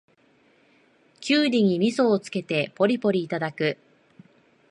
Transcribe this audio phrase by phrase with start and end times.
[1.19, 3.77] キュウリにみそをつけてポリポリいただく